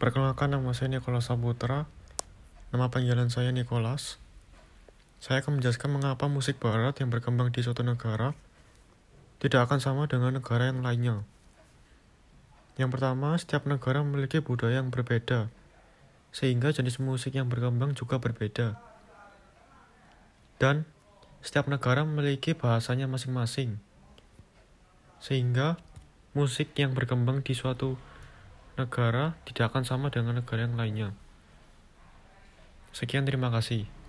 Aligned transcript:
Perkenalkan 0.00 0.48
nama 0.48 0.72
saya 0.72 0.96
Nikolas 0.96 1.28
Saputra. 1.28 1.84
Nama 2.72 2.88
panggilan 2.88 3.28
saya 3.28 3.52
Nikolas. 3.52 4.16
Saya 5.20 5.44
akan 5.44 5.60
menjelaskan 5.60 5.92
mengapa 5.92 6.24
musik 6.24 6.56
barat 6.56 6.96
yang 7.04 7.12
berkembang 7.12 7.52
di 7.52 7.60
suatu 7.60 7.84
negara 7.84 8.32
tidak 9.44 9.68
akan 9.68 9.76
sama 9.76 10.08
dengan 10.08 10.40
negara 10.40 10.72
yang 10.72 10.80
lainnya. 10.80 11.20
Yang 12.80 12.96
pertama, 12.96 13.36
setiap 13.36 13.68
negara 13.68 14.00
memiliki 14.00 14.40
budaya 14.40 14.80
yang 14.80 14.88
berbeda, 14.88 15.52
sehingga 16.32 16.72
jenis 16.72 16.96
musik 16.96 17.36
yang 17.36 17.52
berkembang 17.52 17.92
juga 17.92 18.16
berbeda. 18.16 18.80
Dan 20.56 20.88
setiap 21.44 21.68
negara 21.68 22.08
memiliki 22.08 22.56
bahasanya 22.56 23.04
masing-masing, 23.04 23.76
sehingga 25.20 25.76
musik 26.32 26.72
yang 26.80 26.96
berkembang 26.96 27.44
di 27.44 27.52
suatu 27.52 28.00
negara 28.80 29.36
tidak 29.44 29.70
akan 29.70 29.84
sama 29.84 30.08
dengan 30.08 30.40
negara 30.40 30.64
yang 30.64 30.80
lainnya. 30.80 31.12
Sekian, 32.96 33.28
terima 33.28 33.52
kasih. 33.52 33.99